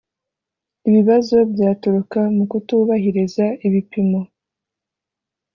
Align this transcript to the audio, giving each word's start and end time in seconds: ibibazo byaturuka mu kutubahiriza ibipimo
ibibazo 0.89 1.35
byaturuka 1.51 2.19
mu 2.35 2.43
kutubahiriza 2.51 3.45
ibipimo 3.67 4.21